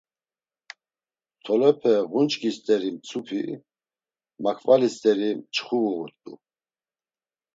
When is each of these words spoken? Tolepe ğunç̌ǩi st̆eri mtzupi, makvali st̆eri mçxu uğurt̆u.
Tolepe 1.43 1.93
ğunç̌ǩi 2.11 2.51
st̆eri 2.55 2.89
mtzupi, 2.95 3.41
makvali 4.43 4.89
st̆eri 4.95 5.29
mçxu 5.39 5.77
uğurt̆u. 5.87 6.33